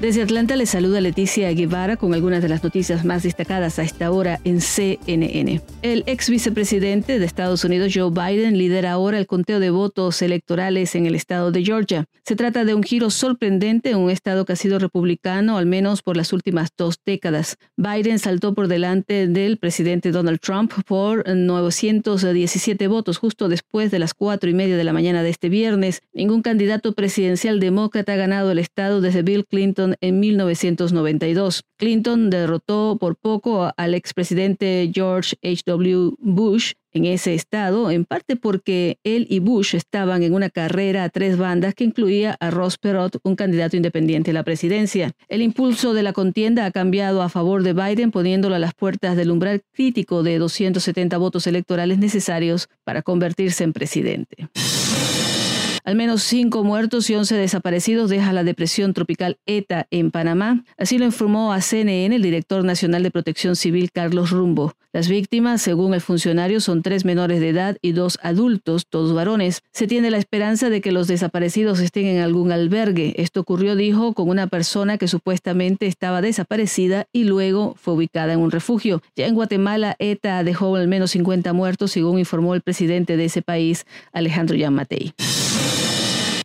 [0.00, 4.10] Desde Atlanta les saluda Leticia Guevara con algunas de las noticias más destacadas a esta
[4.10, 5.62] hora en CNN.
[5.80, 10.94] El ex vicepresidente de Estados Unidos, Joe Biden, lidera ahora el conteo de votos electorales
[10.96, 12.04] en el estado de Georgia.
[12.26, 16.02] Se trata de un giro sorprendente en un estado que ha sido republicano al menos
[16.02, 17.56] por las últimas dos décadas.
[17.78, 24.12] Biden saltó por delante del presidente Donald Trump por 917 votos justo después de las
[24.12, 26.02] cuatro y media de la mañana de este viernes.
[26.12, 31.62] Ningún candidato presidencial demócrata ha ganado el estado desde Bill Clinton en 1992.
[31.78, 36.14] Clinton derrotó por poco al expresidente George H.W.
[36.18, 41.10] Bush en ese estado, en parte porque él y Bush estaban en una carrera a
[41.10, 45.12] tres bandas que incluía a Ross Perot, un candidato independiente a la presidencia.
[45.28, 49.16] El impulso de la contienda ha cambiado a favor de Biden, poniéndolo a las puertas
[49.16, 54.48] del umbral crítico de 270 votos electorales necesarios para convertirse en presidente.
[55.86, 60.64] Al menos cinco muertos y once desaparecidos deja la depresión tropical ETA en Panamá.
[60.76, 64.74] Así lo informó a CNN el director nacional de protección civil Carlos Rumbo.
[64.92, 69.62] Las víctimas, según el funcionario, son tres menores de edad y dos adultos, todos varones.
[69.70, 73.14] Se tiene la esperanza de que los desaparecidos estén en algún albergue.
[73.18, 78.40] Esto ocurrió, dijo, con una persona que supuestamente estaba desaparecida y luego fue ubicada en
[78.40, 79.02] un refugio.
[79.14, 83.42] Ya en Guatemala, ETA dejó al menos 50 muertos, según informó el presidente de ese
[83.42, 85.14] país, Alejandro Yamatei.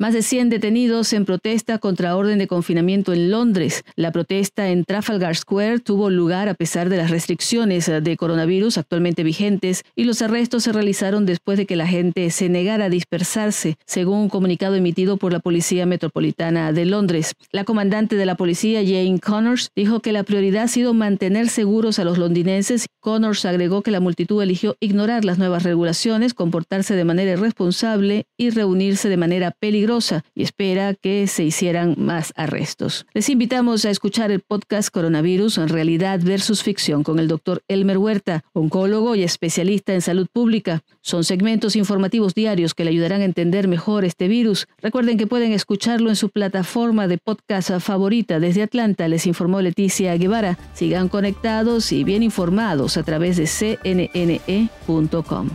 [0.00, 3.82] Más de 100 detenidos en protesta contra orden de confinamiento en Londres.
[3.96, 9.24] La protesta en Trafalgar Square tuvo lugar a pesar de las restricciones de coronavirus actualmente
[9.24, 13.76] vigentes y los arrestos se realizaron después de que la gente se negara a dispersarse,
[13.86, 17.32] según un comunicado emitido por la Policía Metropolitana de Londres.
[17.50, 21.98] La comandante de la policía, Jane Connors, dijo que la prioridad ha sido mantener seguros
[21.98, 22.86] a los londinenses.
[23.00, 28.50] Connors agregó que la multitud eligió ignorar las nuevas regulaciones, comportarse de manera irresponsable y
[28.50, 29.50] reunirse de manera
[29.88, 33.06] peligrosa y espera que se hicieran más arrestos.
[33.14, 37.98] Les invitamos a escuchar el podcast Coronavirus en realidad versus ficción con el doctor Elmer
[37.98, 40.82] Huerta, oncólogo y especialista en salud pública.
[41.00, 44.68] Son segmentos informativos diarios que le ayudarán a entender mejor este virus.
[44.82, 48.40] Recuerden que pueden escucharlo en su plataforma de podcast favorita.
[48.40, 50.58] Desde Atlanta les informó Leticia Guevara.
[50.74, 55.48] Sigan conectados y bien informados a través de cnne.com.